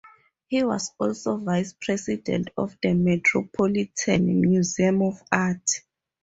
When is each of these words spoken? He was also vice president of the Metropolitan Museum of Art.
He 0.47 0.63
was 0.63 0.91
also 0.99 1.37
vice 1.37 1.75
president 1.79 2.49
of 2.57 2.75
the 2.81 2.95
Metropolitan 2.95 4.41
Museum 4.41 5.03
of 5.03 5.21
Art. 5.31 5.69